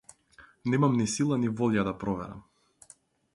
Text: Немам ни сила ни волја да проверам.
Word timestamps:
Немам 0.73 0.95
ни 1.01 1.05
сила 1.17 1.37
ни 1.43 1.51
волја 1.59 1.85
да 1.89 1.93
проверам. 2.05 2.41